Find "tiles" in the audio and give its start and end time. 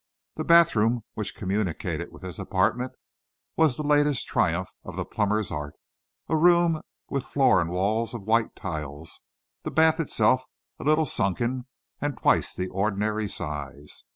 8.55-9.21